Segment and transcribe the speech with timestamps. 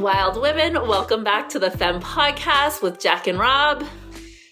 [0.00, 0.72] wild women.
[0.88, 3.84] Welcome back to the Femme Podcast with Jack and Rob.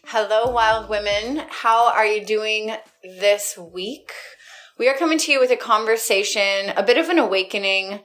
[0.05, 1.43] Hello, wild women.
[1.49, 4.13] How are you doing this week?
[4.79, 8.01] We are coming to you with a conversation, a bit of an awakening,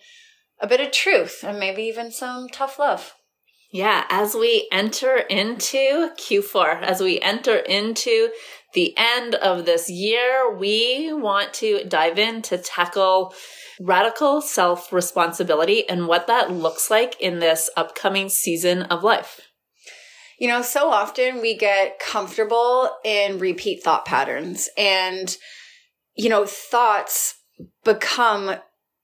[0.61, 3.13] a bit of truth, and maybe even some tough love.
[3.73, 8.29] Yeah, as we enter into Q4, as we enter into
[8.73, 13.33] the end of this year, we want to dive in to tackle
[13.79, 19.41] radical self responsibility and what that looks like in this upcoming season of life.
[20.39, 25.35] You know, so often we get comfortable in repeat thought patterns and,
[26.15, 27.35] you know, thoughts
[27.83, 28.55] become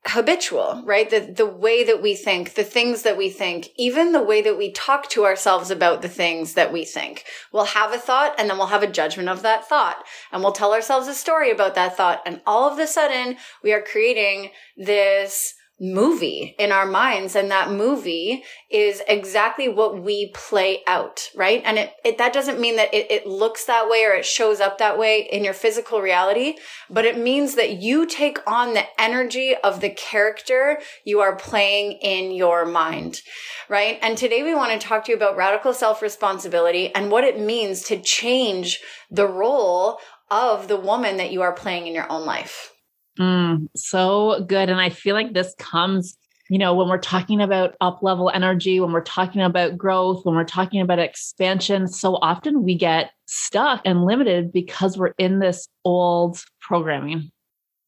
[0.06, 1.10] habitual, right?
[1.10, 4.58] The, the way that we think, the things that we think, even the way that
[4.58, 7.26] we talk to ourselves about the things that we think.
[7.52, 10.54] We'll have a thought and then we'll have a judgment of that thought and we'll
[10.54, 12.22] tell ourselves a story about that thought.
[12.26, 17.72] And all of a sudden we are creating this movie in our minds and that
[17.72, 21.62] movie is exactly what we play out right?
[21.66, 24.60] And it, it that doesn't mean that it, it looks that way or it shows
[24.60, 26.56] up that way in your physical reality
[26.90, 31.94] but it means that you take on the energy of the character you are playing
[31.94, 33.22] in your mind
[33.70, 34.00] right?
[34.02, 37.84] And today we want to talk to you about radical self-responsibility and what it means
[37.84, 40.00] to change the role
[40.32, 42.72] of the woman that you are playing in your own life
[43.20, 44.70] Mm, so good.
[44.70, 46.16] And I feel like this comes,
[46.50, 50.36] you know, when we're talking about up level energy, when we're talking about growth, when
[50.36, 55.68] we're talking about expansion, so often we get stuck and limited because we're in this
[55.84, 57.30] old programming.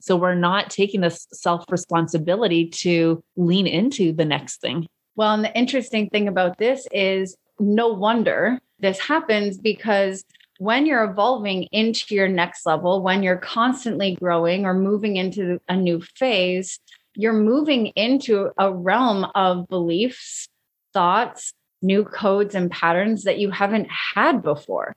[0.01, 4.87] So we're not taking this self responsibility to lean into the next thing.
[5.15, 10.25] Well, and the interesting thing about this is no wonder this happens because
[10.61, 15.75] when you're evolving into your next level, when you're constantly growing or moving into a
[15.75, 16.79] new phase,
[17.15, 20.47] you're moving into a realm of beliefs,
[20.93, 24.95] thoughts, new codes and patterns that you haven't had before,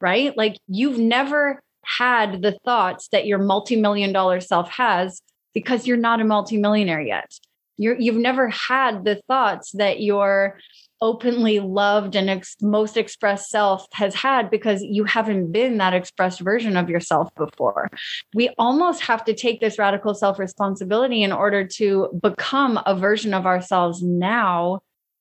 [0.00, 0.36] right?
[0.36, 5.22] Like you've never had the thoughts that your multi-million dollar self has
[5.54, 7.38] because you're not a multimillionaire yet.
[7.76, 10.58] You're, you've never had the thoughts that your
[11.04, 16.40] openly loved and ex- most expressed self has had because you haven't been that expressed
[16.40, 17.90] version of yourself before.
[18.34, 23.34] We almost have to take this radical self responsibility in order to become a version
[23.34, 24.80] of ourselves now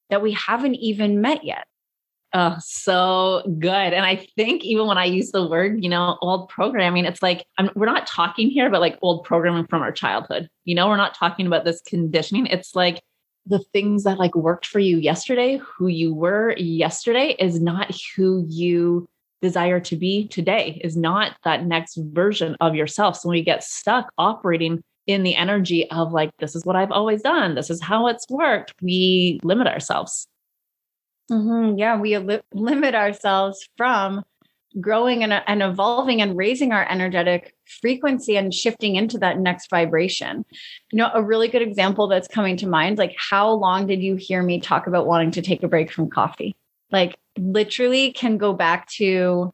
[0.10, 1.66] that we haven't even met yet.
[2.34, 3.70] Oh, so good.
[3.94, 7.46] And I think even when I use the word, you know, old programming, it's like
[7.58, 10.48] I'm, we're not talking here about like old programming from our childhood.
[10.64, 12.48] You know, we're not talking about this conditioning.
[12.48, 13.04] It's like
[13.46, 18.46] the things that like worked for you yesterday, who you were yesterday is not who
[18.48, 19.08] you
[19.42, 23.18] desire to be today, is not that next version of yourself.
[23.18, 26.92] So when we get stuck operating in the energy of like, this is what I've
[26.92, 30.28] always done, this is how it's worked, we limit ourselves.
[31.30, 31.78] Mm-hmm.
[31.78, 34.24] Yeah, we li- limit ourselves from
[34.80, 40.46] growing and, and evolving and raising our energetic frequency and shifting into that next vibration.
[40.92, 44.16] You know, a really good example that's coming to mind like, how long did you
[44.16, 46.56] hear me talk about wanting to take a break from coffee?
[46.92, 49.54] Like, literally, can go back to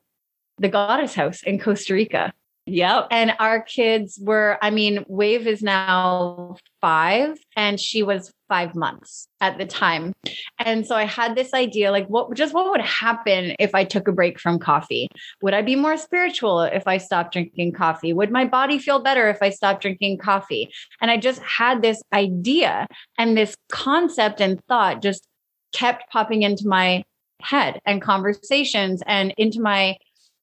[0.58, 2.34] the goddess house in Costa Rica.
[2.66, 3.08] Yep.
[3.12, 9.28] And our kids were, I mean, Wave is now five and she was five months
[9.40, 10.12] at the time.
[10.58, 14.08] And so I had this idea like, what just what would happen if I took
[14.08, 15.08] a break from coffee?
[15.42, 18.12] Would I be more spiritual if I stopped drinking coffee?
[18.12, 20.70] Would my body feel better if I stopped drinking coffee?
[21.02, 25.26] And I just had this idea and this concept and thought just
[25.72, 27.04] kept popping into my
[27.42, 29.96] head and conversations and into my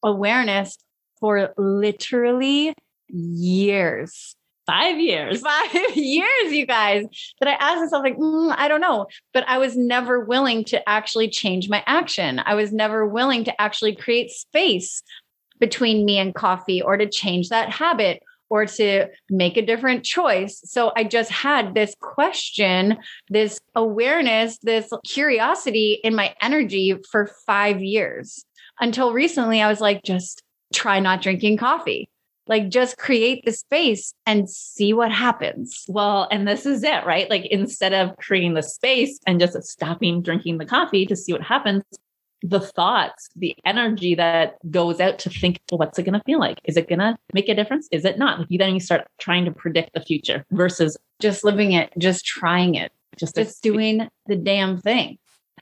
[0.02, 0.78] awareness
[1.20, 2.74] for literally
[3.08, 4.36] years.
[4.66, 5.40] Five years.
[5.40, 7.04] Five years, you guys.
[7.40, 9.06] That I asked myself, like, mm, I don't know.
[9.32, 12.40] But I was never willing to actually change my action.
[12.44, 15.02] I was never willing to actually create space
[15.58, 20.60] between me and coffee or to change that habit or to make a different choice.
[20.64, 22.98] So I just had this question,
[23.28, 28.44] this awareness, this curiosity in my energy for five years
[28.80, 29.62] until recently.
[29.62, 30.42] I was like, just
[30.72, 32.08] try not drinking coffee.
[32.46, 35.84] Like just create the space and see what happens.
[35.88, 37.28] Well, and this is it, right?
[37.28, 41.42] Like instead of creating the space and just stopping drinking the coffee to see what
[41.42, 41.82] happens,
[42.42, 46.38] the thoughts, the energy that goes out to think, well, what's it going to feel
[46.38, 46.60] like?
[46.64, 47.88] Is it going to make a difference?
[47.90, 48.38] Is it not?
[48.38, 52.24] Like you then you start trying to predict the future versus just living it, just
[52.24, 55.18] trying it, just, just doing the damn thing.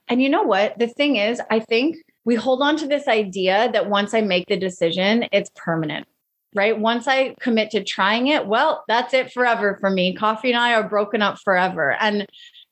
[0.08, 0.78] And you know what?
[0.78, 4.46] The thing is, I think we hold on to this idea that once I make
[4.48, 6.06] the decision, it's permanent,
[6.54, 6.78] right?
[6.78, 10.14] Once I commit to trying it, well, that's it forever for me.
[10.14, 11.92] Coffee and I are broken up forever.
[11.92, 12.26] And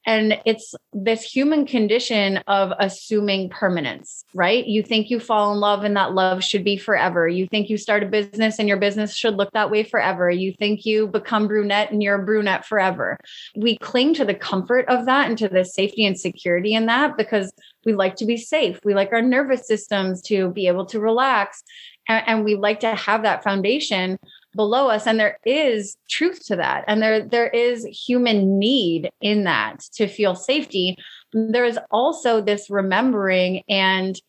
[0.05, 4.67] And it's this human condition of assuming permanence, right?
[4.67, 7.29] You think you fall in love and that love should be forever.
[7.29, 10.29] You think you start a business and your business should look that way forever.
[10.29, 13.17] You think you become brunette and you're a brunette forever.
[13.55, 17.17] We cling to the comfort of that and to the safety and security in that
[17.17, 17.53] because
[17.85, 18.81] we like to be safe.
[18.85, 21.63] We like our nervous systems to be able to relax.
[22.09, 24.19] And, and we like to have that foundation
[24.55, 29.45] below us and there is truth to that and there there is human need in
[29.45, 30.97] that to feel safety.
[31.33, 34.21] There is also this remembering and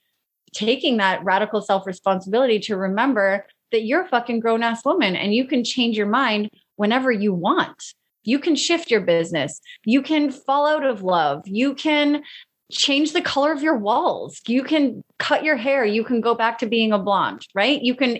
[0.53, 5.33] taking that radical self responsibility to remember that you're a fucking grown ass woman and
[5.33, 7.93] you can change your mind whenever you want.
[8.23, 9.59] You can shift your business.
[9.83, 11.41] You can fall out of love.
[11.45, 12.23] You can
[12.73, 16.57] change the color of your walls you can cut your hair you can go back
[16.57, 18.19] to being a blonde right you can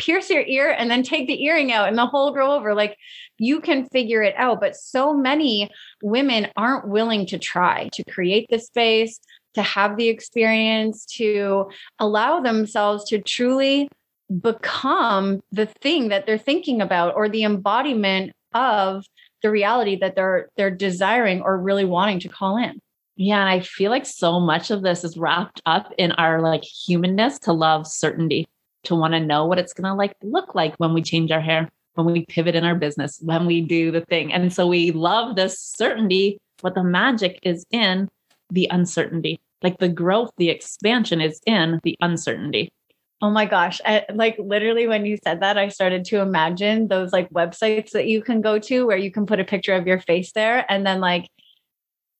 [0.00, 2.74] pierce your ear and then take the earring out and the whole grow over.
[2.74, 2.96] Like
[3.38, 4.60] you can figure it out.
[4.60, 5.70] But so many
[6.02, 9.20] women aren't willing to try to create the space,
[9.54, 13.88] to have the experience, to allow themselves to truly
[14.40, 19.04] become the thing that they're thinking about or the embodiment of
[19.42, 22.80] the reality that they're they're desiring or really wanting to call in.
[23.22, 26.64] Yeah, and I feel like so much of this is wrapped up in our like
[26.64, 28.48] humanness to love certainty
[28.84, 31.42] to want to know what it's going to like look like when we change our
[31.42, 34.32] hair, when we pivot in our business, when we do the thing.
[34.32, 38.08] And so we love this certainty, but the magic is in
[38.48, 39.38] the uncertainty.
[39.62, 42.72] Like the growth, the expansion is in the uncertainty.
[43.20, 43.82] Oh my gosh.
[43.84, 48.06] I, like literally when you said that, I started to imagine those like websites that
[48.06, 50.86] you can go to where you can put a picture of your face there and
[50.86, 51.28] then like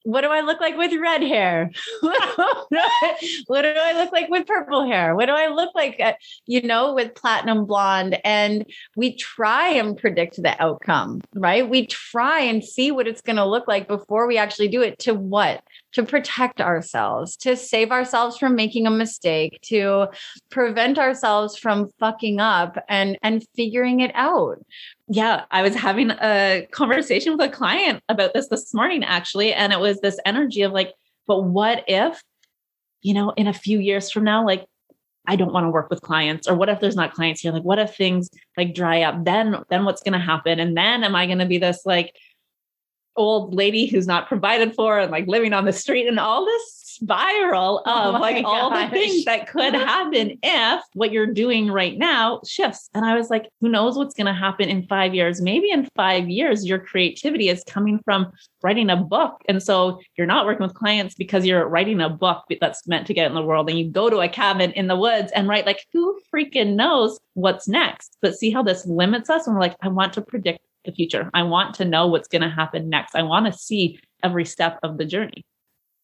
[0.04, 1.70] what do I look like with red hair?
[2.00, 5.14] what do I look like with purple hair?
[5.14, 6.14] What do I look like, uh,
[6.46, 8.18] you know, with platinum blonde?
[8.24, 8.64] And
[8.96, 11.68] we try and predict the outcome, right?
[11.68, 14.98] We try and see what it's going to look like before we actually do it.
[15.00, 15.62] To what?
[15.94, 20.06] To protect ourselves, to save ourselves from making a mistake, to
[20.48, 24.64] prevent ourselves from fucking up and and figuring it out,
[25.08, 29.52] yeah, I was having a conversation with a client about this this morning, actually.
[29.52, 30.94] And it was this energy of like,
[31.26, 32.22] but what if,
[33.02, 34.66] you know, in a few years from now, like,
[35.26, 37.52] I don't want to work with clients, or what if there's not clients here?
[37.52, 39.24] Like, what if things like dry up?
[39.24, 40.60] Then, then what's going to happen?
[40.60, 42.14] And then am I going to be this like
[43.16, 46.80] old lady who's not provided for and like living on the street and all this
[47.00, 51.70] spiral oh of oh like all the things that could happen if what you're doing
[51.70, 52.90] right now shifts.
[52.94, 55.40] And I was like, who knows what's going to happen in five years?
[55.40, 58.30] Maybe in five years, your creativity is coming from
[58.62, 59.40] writing a book.
[59.48, 63.14] And so you're not working with clients because you're writing a book that's meant to
[63.14, 63.70] get in the world.
[63.70, 67.18] And you go to a cabin in the woods and write, like, who freaking knows
[67.34, 68.16] what's next?
[68.20, 69.46] But see how this limits us.
[69.46, 71.30] And we're like, I want to predict the future.
[71.34, 73.14] I want to know what's going to happen next.
[73.14, 75.44] I want to see every step of the journey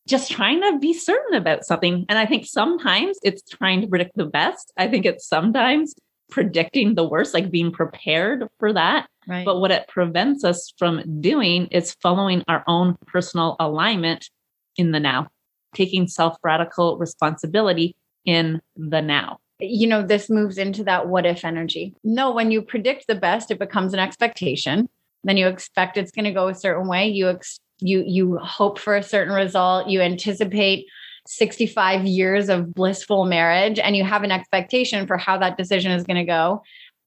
[0.06, 2.06] just trying to be certain about something.
[2.08, 4.72] And I think sometimes it's trying to predict the best.
[4.76, 5.94] I think it's sometimes
[6.30, 9.08] predicting the worst, like being prepared for that.
[9.26, 9.44] Right.
[9.44, 14.30] But what it prevents us from doing is following our own personal alignment
[14.76, 15.28] in the now,
[15.74, 19.38] taking self radical responsibility in the now.
[19.58, 21.94] You know, this moves into that what if energy.
[22.04, 24.88] No, when you predict the best, it becomes an expectation.
[25.24, 27.08] Then you expect it's going to go a certain way.
[27.08, 29.88] You ex- you you hope for a certain result.
[29.88, 30.86] You anticipate
[31.26, 36.04] 65 years of blissful marriage and you have an expectation for how that decision is
[36.04, 36.62] going to go.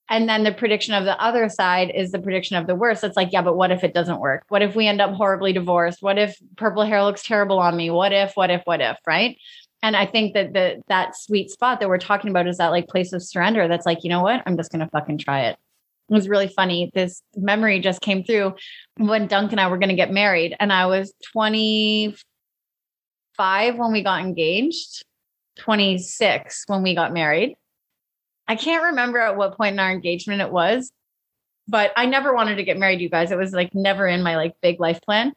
[0.08, 3.04] And then the prediction of the other side is the prediction of the worst.
[3.04, 4.44] It's like yeah but what if it doesn't work?
[4.48, 6.02] What if we end up horribly divorced?
[6.02, 7.90] What if purple hair looks terrible on me?
[7.90, 9.38] What if what if what if right
[9.82, 12.88] and i think that the that sweet spot that we're talking about is that like
[12.88, 15.56] place of surrender that's like you know what i'm just to fucking try it
[16.10, 16.90] it was really funny.
[16.92, 18.54] This memory just came through
[18.96, 24.20] when Dunk and I were to get married, and I was 25 when we got
[24.20, 25.04] engaged,
[25.60, 27.54] 26 when we got married.
[28.48, 30.90] I can't remember at what point in our engagement it was,
[31.68, 33.30] but I never wanted to get married, you guys.
[33.30, 35.32] It was like never in my like big life plan.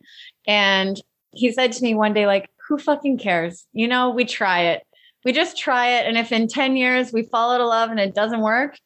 [0.48, 1.00] And
[1.36, 3.68] he said to me one day, like, who fucking cares?
[3.72, 4.82] You know, we try it.
[5.24, 6.08] We just try it.
[6.08, 8.78] And if in 10 years we fall out of love and it doesn't work,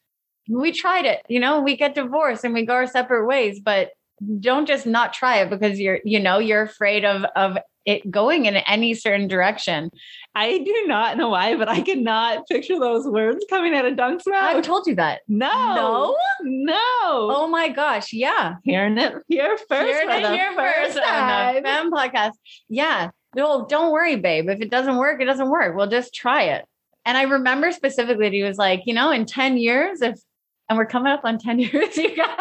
[0.49, 3.91] we tried it, you know, we get divorced and we go our separate ways, but
[4.39, 8.45] don't just not try it because you're, you know, you're afraid of, of it going
[8.45, 9.89] in any certain direction.
[10.35, 14.27] I do not know why, but I cannot picture those words coming out of Dunk's
[14.27, 14.55] mouth.
[14.55, 15.21] I've told you that.
[15.27, 15.47] No.
[15.49, 16.17] No.
[16.43, 16.75] No.
[16.81, 18.11] Oh my gosh.
[18.11, 18.55] Yeah.
[18.63, 19.87] Hearing it here first.
[19.87, 22.33] Hearing it here first on the Femme podcast.
[22.67, 23.11] Yeah.
[23.37, 24.49] No, don't worry, babe.
[24.49, 25.77] If it doesn't work, it doesn't work.
[25.77, 26.65] We'll just try it.
[27.05, 30.19] And I remember specifically, he was like, you know, in 10 years, if
[30.67, 32.35] and we're coming up on 10 years, you guys.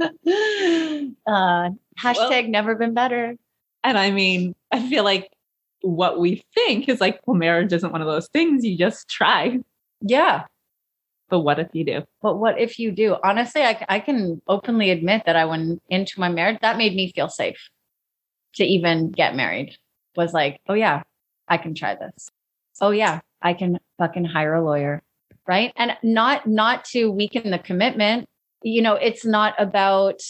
[1.26, 1.70] uh,
[2.02, 3.36] hashtag well, never been better.
[3.84, 5.30] And I mean, I feel like
[5.82, 9.60] what we think is like, well, marriage isn't one of those things you just try.
[10.00, 10.46] Yeah.
[11.30, 12.02] But what if you do?
[12.20, 13.16] But what if you do?
[13.22, 17.12] Honestly, I, I can openly admit that I went into my marriage, that made me
[17.12, 17.70] feel safe
[18.54, 19.76] to even get married.
[20.16, 21.02] Was like, oh, yeah,
[21.46, 22.30] I can try this.
[22.80, 25.02] Oh, yeah, I can fucking hire a lawyer.
[25.46, 25.72] Right.
[25.76, 28.28] And not, not to weaken the commitment.
[28.62, 30.20] You know, it's not about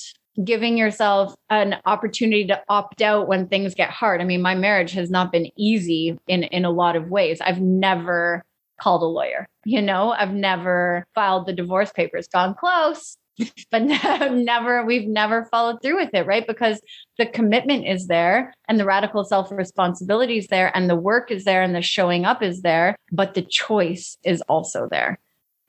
[0.44, 4.20] giving yourself an opportunity to opt out when things get hard.
[4.20, 7.40] I mean, my marriage has not been easy in in a lot of ways.
[7.40, 8.44] I've never
[8.80, 9.48] called a lawyer.
[9.64, 13.16] You know, I've never filed the divorce papers, gone close,
[13.71, 13.83] but
[14.33, 16.47] never, we've never followed through with it, right?
[16.47, 16.80] Because
[17.18, 21.45] the commitment is there and the radical self responsibility is there and the work is
[21.45, 25.18] there and the showing up is there, but the choice is also there.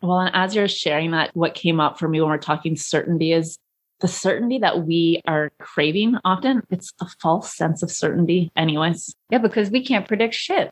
[0.01, 3.33] Well, and as you're sharing that, what came up for me when we're talking certainty
[3.33, 3.57] is
[3.99, 9.13] the certainty that we are craving often, it's a false sense of certainty, anyways.
[9.29, 10.71] Yeah, because we can't predict shit.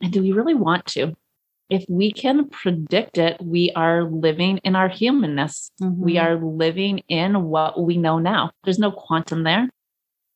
[0.00, 1.16] And do we really want to?
[1.70, 5.70] If we can predict it, we are living in our humanness.
[5.80, 6.02] Mm-hmm.
[6.02, 8.50] We are living in what we know now.
[8.64, 9.68] There's no quantum there.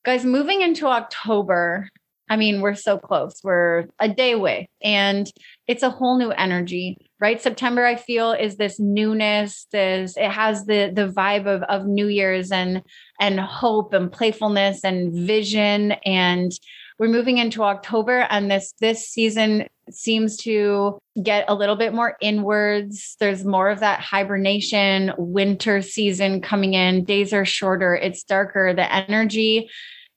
[0.04, 1.88] Guys, moving into October,
[2.30, 3.40] I mean, we're so close.
[3.42, 5.30] We're a day away and
[5.66, 7.40] it's a whole new energy, right?
[7.40, 12.08] September, I feel is this newness, this, it has the, the vibe of, of New
[12.08, 12.82] Year's and,
[13.20, 15.92] and hope and playfulness and vision.
[16.04, 16.52] And
[16.98, 22.16] we're moving into October and this, this season seems to get a little bit more
[22.20, 23.16] inwards.
[23.20, 27.04] There's more of that hibernation winter season coming in.
[27.04, 27.94] Days are shorter.
[27.94, 28.72] It's darker.
[28.74, 29.68] The energy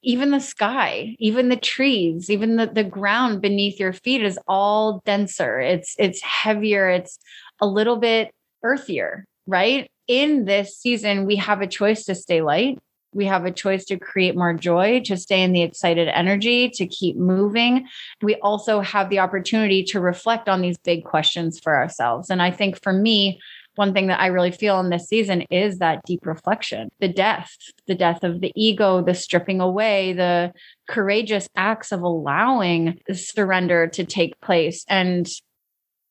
[0.03, 5.01] even the sky even the trees even the, the ground beneath your feet is all
[5.05, 7.17] denser it's it's heavier it's
[7.61, 8.31] a little bit
[8.63, 12.77] earthier right in this season we have a choice to stay light
[13.17, 16.87] we have a choice to create more joy to stay in the excited energy to
[16.87, 17.85] keep moving
[18.21, 22.51] we also have the opportunity to reflect on these big questions for ourselves and i
[22.51, 23.39] think for me
[23.77, 27.55] one thing that I really feel in this season is that deep reflection, the death,
[27.85, 30.51] the death of the ego, the stripping away, the
[30.89, 34.83] courageous acts of allowing surrender to take place.
[34.89, 35.27] And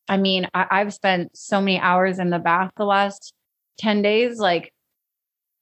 [0.08, 3.32] I mean, I, have spent so many hours in the bath the last
[3.78, 4.72] 10 days, like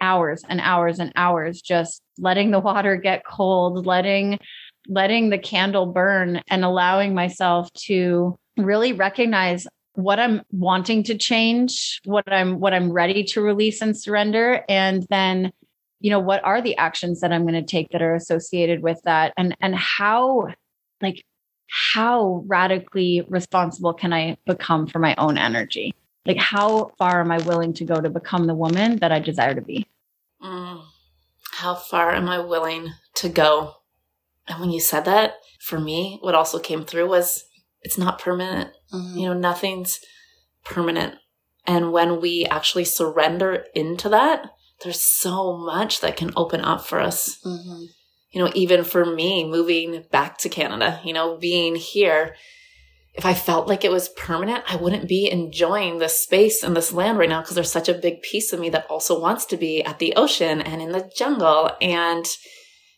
[0.05, 4.39] hours and hours and hours, just letting the water get cold, letting
[4.87, 12.01] letting the candle burn and allowing myself to really recognize what I'm wanting to change,
[12.05, 15.53] what I'm what I'm ready to release and surrender and then
[16.01, 19.01] you know what are the actions that I'm going to take that are associated with
[19.05, 20.49] that and and how
[21.01, 21.25] like
[21.69, 25.95] how radically responsible can I become for my own energy?
[26.27, 29.55] Like how far am I willing to go to become the woman that I desire
[29.55, 29.87] to be?
[30.45, 30.83] Mm,
[31.53, 33.75] how far am I willing to go?
[34.47, 37.45] And when you said that, for me, what also came through was
[37.81, 38.71] it's not permanent.
[38.93, 39.19] Mm-hmm.
[39.19, 40.01] You know, nothing's
[40.65, 41.15] permanent.
[41.67, 44.51] And when we actually surrender into that,
[44.83, 47.39] there's so much that can open up for us.
[47.45, 47.85] Mm-hmm.
[48.33, 52.35] You know, even for me moving back to Canada, you know, being here,
[53.15, 56.93] if I felt like it was permanent, I wouldn't be enjoying this space and this
[56.93, 59.57] land right now because there's such a big piece of me that also wants to
[59.57, 62.27] be at the ocean and in the jungle and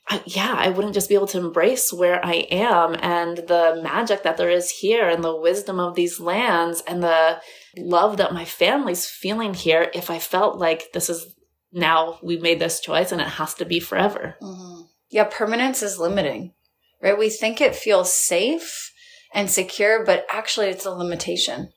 [0.08, 4.22] I, yeah, I wouldn't just be able to embrace where I am and the magic
[4.22, 7.40] that there is here and the wisdom of these lands and the
[7.76, 11.34] love that my family's feeling here if I felt like this is
[11.72, 14.36] now we made this choice and it has to be forever.
[14.40, 14.82] Mm-hmm.
[15.10, 16.54] Yeah, permanence is limiting,
[17.02, 17.18] right?
[17.18, 18.92] We think it feels safe
[19.36, 21.70] and secure, but actually it's a limitation.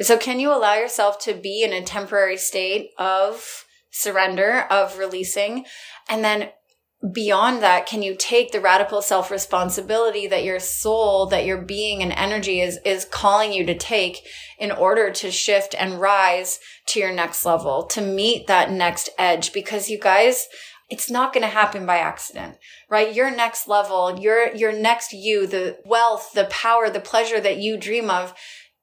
[0.00, 5.64] So, can you allow yourself to be in a temporary state of surrender, of releasing,
[6.08, 6.50] and then
[7.12, 12.00] beyond that can you take the radical self responsibility that your soul that your being
[12.00, 14.20] and energy is is calling you to take
[14.56, 19.52] in order to shift and rise to your next level to meet that next edge?
[19.52, 20.46] Because you guys
[20.90, 22.56] it's not going to happen by accident
[22.92, 27.56] right your next level your your next you the wealth the power the pleasure that
[27.56, 28.32] you dream of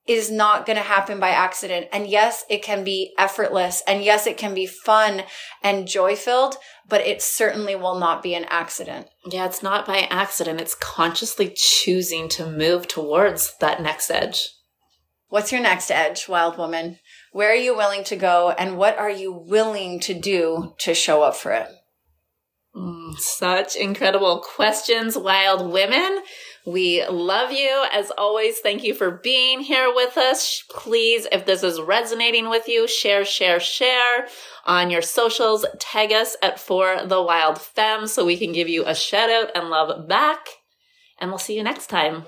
[0.09, 1.85] is not going to happen by accident.
[1.93, 3.83] And yes, it can be effortless.
[3.85, 5.21] And yes, it can be fun
[5.61, 6.55] and joy filled,
[6.87, 9.07] but it certainly will not be an accident.
[9.29, 10.59] Yeah, it's not by accident.
[10.59, 14.49] It's consciously choosing to move towards that next edge.
[15.27, 16.97] What's your next edge, wild woman?
[17.31, 18.49] Where are you willing to go?
[18.49, 21.67] And what are you willing to do to show up for it?
[22.75, 26.19] Mm, such incredible questions, wild women.
[26.65, 27.85] We love you.
[27.91, 30.63] As always, thank you for being here with us.
[30.69, 34.27] Please, if this is resonating with you, share, share, share
[34.65, 35.65] on your socials.
[35.79, 39.49] Tag us at For the Wild Femme so we can give you a shout out
[39.55, 40.47] and love back.
[41.19, 42.25] And we'll see you next time.